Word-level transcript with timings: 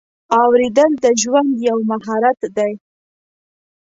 اورېدل 0.41 0.91
د 1.03 1.05
ژوند 1.21 1.51
یو 1.67 1.77
مهارت 1.89 2.39
دی. 2.55 2.73